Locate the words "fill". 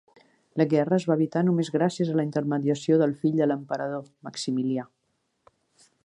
3.25-3.37